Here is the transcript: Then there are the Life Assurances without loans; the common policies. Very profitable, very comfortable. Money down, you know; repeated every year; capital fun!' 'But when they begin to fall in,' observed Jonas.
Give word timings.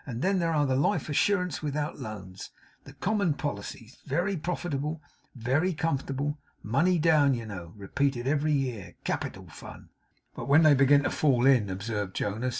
Then 0.07 0.39
there 0.39 0.51
are 0.51 0.65
the 0.65 0.75
Life 0.75 1.09
Assurances 1.09 1.61
without 1.61 1.99
loans; 1.99 2.49
the 2.85 2.93
common 2.93 3.35
policies. 3.35 3.99
Very 4.07 4.35
profitable, 4.35 4.99
very 5.35 5.73
comfortable. 5.75 6.39
Money 6.63 6.97
down, 6.97 7.35
you 7.35 7.45
know; 7.45 7.73
repeated 7.77 8.25
every 8.25 8.51
year; 8.53 8.95
capital 9.03 9.47
fun!' 9.49 9.89
'But 10.33 10.47
when 10.47 10.63
they 10.63 10.73
begin 10.73 11.03
to 11.03 11.11
fall 11.11 11.45
in,' 11.45 11.69
observed 11.69 12.15
Jonas. 12.15 12.49